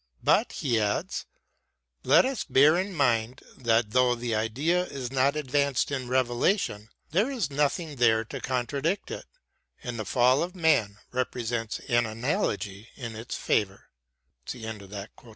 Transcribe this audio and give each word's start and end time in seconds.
"But," 0.23 0.53
he 0.53 0.79
adds," 0.79 1.27
let 2.03 2.25
us 2.25 2.43
bear 2.43 2.75
in 2.75 2.91
mind 2.95 3.43
that, 3.55 3.91
though 3.91 4.15
the 4.15 4.33
idea 4.33 4.83
is 4.85 5.11
not 5.11 5.35
advanced 5.35 5.91
in 5.91 6.07
revelation, 6.07 6.89
there 7.11 7.29
is 7.29 7.51
nothing 7.51 7.97
there 7.97 8.25
to 8.25 8.41
contradict 8.41 9.11
it, 9.11 9.27
and 9.83 9.99
the 9.99 10.05
fall 10.05 10.41
of 10.41 10.55
Man 10.55 10.97
presents 11.29 11.81
an 11.87 12.07
analogy 12.07 12.89
in 12.95 13.15
its 13.15 13.35
favour." 13.35 13.91